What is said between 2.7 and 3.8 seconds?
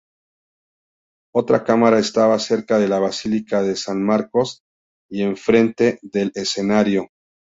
de la Basílica de